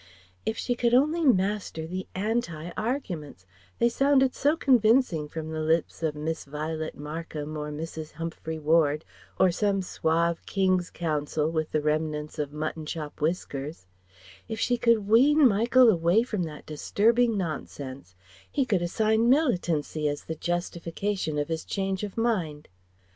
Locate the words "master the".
1.23-2.07